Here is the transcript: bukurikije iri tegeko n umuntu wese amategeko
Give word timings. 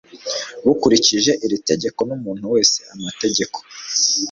bukurikije 0.65 1.31
iri 1.45 1.57
tegeko 1.69 1.99
n 2.07 2.09
umuntu 2.17 2.45
wese 2.53 2.79
amategeko 2.93 3.57